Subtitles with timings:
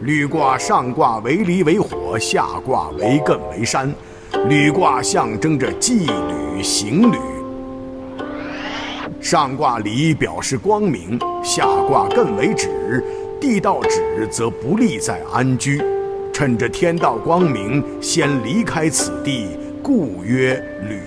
[0.00, 3.92] 履卦上卦为离为火，下卦为艮为山。
[4.48, 7.16] 履卦象征着纪履行旅。
[9.20, 13.02] 上卦离表示光明，下卦艮为止，
[13.40, 15.80] 地道止则不利在安居。
[16.32, 20.54] 趁着天道光明，先离开此地，故曰
[20.88, 21.00] 履。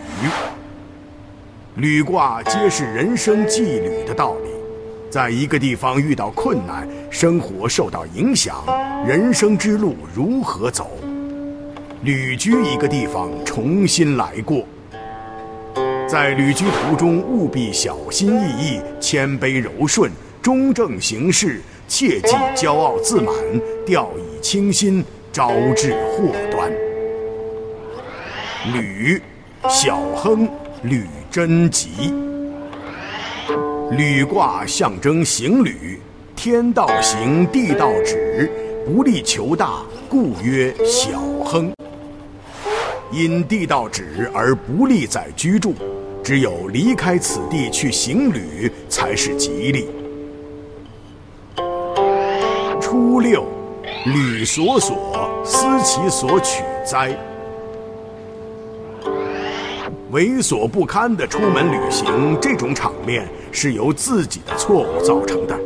[1.76, 4.57] 履卦皆是人生纪律的道理。
[5.18, 8.64] 在一个地方遇到困难，生活受到影响，
[9.04, 10.92] 人生之路如何走？
[12.04, 14.64] 旅居一个地方，重新来过。
[16.08, 23.34] 在旅居途中，务必小心翼翼、谦卑柔顺、中正行事，切忌骄傲自满、
[23.88, 26.72] 掉以轻心，招致祸端。
[28.72, 29.20] 履，
[29.68, 30.48] 小亨，
[30.84, 32.14] 履贞吉。
[33.92, 36.00] 履卦象征行履，
[36.36, 38.52] 天道行，地道止，
[38.86, 41.72] 不利求大，故曰小亨。
[43.14, 45.74] 因地道止而不利在居住，
[46.22, 49.88] 只有离开此地去行旅，才是吉利。
[52.82, 53.46] 初六，
[54.06, 54.98] 履所所，
[55.46, 57.18] 思其所取哉。
[60.14, 65.60] 猥琐不堪的出门旅行，这种场面是由自己的错误造成的。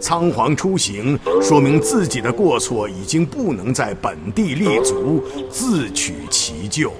[0.00, 6.92] 仓皇出行，说明自己的过错已经不能在本地立足，自取其咎。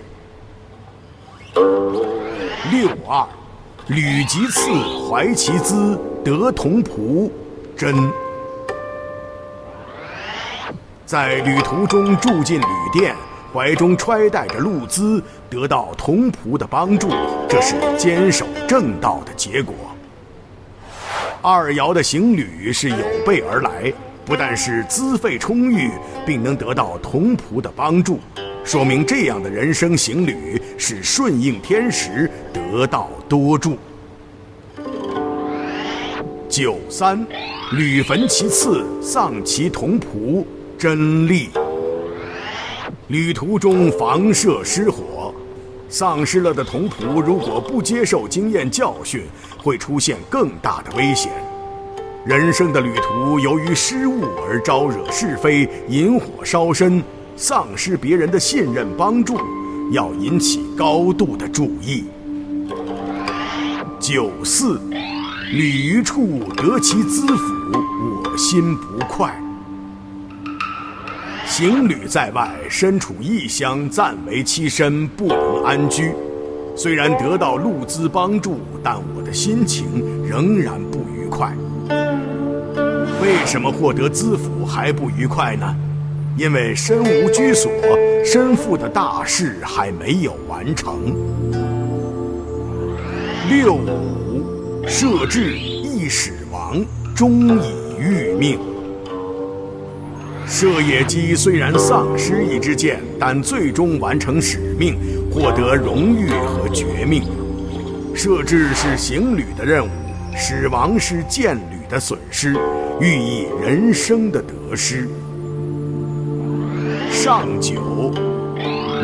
[2.70, 3.26] 六二，
[3.88, 4.70] 履其次，
[5.10, 7.28] 怀其资，得同仆，
[7.76, 7.92] 真。
[11.04, 13.16] 在旅途中住进旅店。
[13.58, 15.20] 怀中揣带着路资，
[15.50, 17.08] 得到同仆的帮助，
[17.48, 19.74] 这是坚守正道的结果。
[21.42, 23.92] 二爻的行旅是有备而来，
[24.24, 25.90] 不但是资费充裕，
[26.24, 28.20] 并能得到同仆的帮助，
[28.62, 33.76] 说明这样的人生行旅是顺应天时，得道多助。
[36.48, 37.26] 九三，
[37.72, 40.44] 履焚其次，丧其同仆，
[40.78, 41.50] 真利。
[43.08, 45.32] 旅途中房舍失火，
[45.88, 49.22] 丧失了的童仆如果不接受经验教训，
[49.56, 51.32] 会出现更大的危险。
[52.26, 57.02] 人生的旅途由于失误而招惹是非，引火烧身，
[57.34, 59.38] 丧失别人的信任帮助，
[59.90, 62.04] 要引起高度的注意。
[63.98, 64.78] 九四，
[65.50, 67.42] 旅于处得其资府，
[67.72, 69.34] 我心不快。
[71.58, 76.12] 行旅在外，身处异乡，暂为栖身，不能安居。
[76.76, 79.84] 虽然得到路资帮助，但我的心情
[80.24, 81.52] 仍然不愉快。
[83.20, 85.74] 为什么获得资府还不愉快呢？
[86.36, 87.72] 因为身无居所，
[88.24, 91.12] 身负的大事还没有完成。
[93.50, 96.80] 六五，设置易使亡，
[97.16, 98.60] 终以欲命。
[100.50, 104.98] 射野鸡虽然丧失一支箭，但最终完成使命，
[105.30, 107.22] 获得荣誉和绝命。
[108.14, 109.88] 设置是行旅的任务，
[110.36, 112.56] 死亡是箭旅的损失，
[112.98, 115.06] 寓意人生的得失。
[117.10, 118.10] 上九，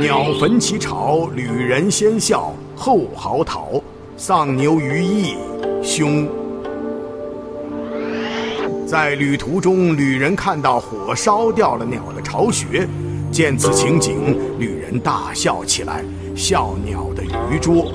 [0.01, 3.83] 鸟焚其巢，旅人先笑，后嚎啕。
[4.17, 5.35] 丧牛于翼，
[5.83, 6.27] 凶。
[8.87, 12.87] 在旅途中，旅人看到火烧掉了鸟的巢穴，
[13.33, 16.05] 见此情景，旅人大笑起来，
[16.37, 17.91] 笑鸟的愚拙。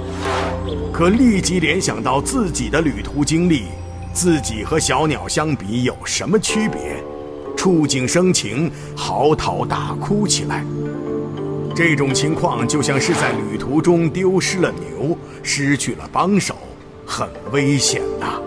[0.91, 3.65] 可立即联想到自己的旅途经历，
[4.13, 7.03] 自己和小鸟相比有什么区别？
[7.55, 10.65] 触景生情，嚎啕大哭起来。
[11.75, 16.55] 这种情况就像是在旅途中丢失了牛，失去了帮手，
[17.05, 18.41] 很危险呐。